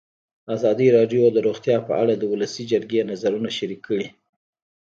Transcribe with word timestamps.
ازادي 0.55 0.87
راډیو 0.97 1.23
د 1.31 1.37
روغتیا 1.47 1.77
په 1.87 1.93
اړه 2.01 2.13
د 2.17 2.23
ولسي 2.33 2.63
جرګې 2.71 3.01
نظرونه 3.11 3.49
شریک 3.57 3.81
کړي. 3.87 4.07